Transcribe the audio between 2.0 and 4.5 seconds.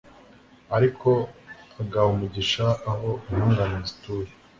umugisha aho intungane zituye